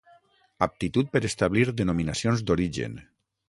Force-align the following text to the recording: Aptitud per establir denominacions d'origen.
Aptitud 0.65 1.11
per 1.17 1.21
establir 1.29 1.67
denominacions 1.83 2.45
d'origen. 2.49 3.01